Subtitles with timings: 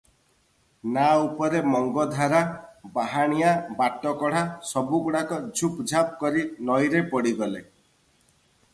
[0.93, 2.39] ନାଆ ଉପରେ ମଙ୍ଗଧରା,
[2.97, 3.53] ବାହାଣିଆ,
[3.83, 4.43] ବାଟକଢ଼ା,
[4.73, 7.65] ସବୁଗୁଡାକ ଝୁପ୍ ଝାପ୍ କରି ନଈରେ ପଡିଗଲେ।